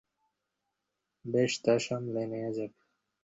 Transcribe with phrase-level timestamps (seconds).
[1.25, 2.77] বেশ, তা সামলে নেয়া যাবে।